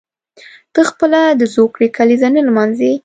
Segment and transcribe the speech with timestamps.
[0.73, 2.93] ته خپله د زوکړې کلیزه نه لمانځي.